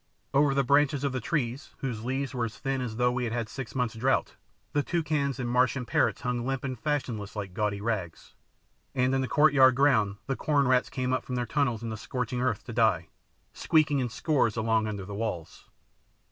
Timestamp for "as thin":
2.45-2.81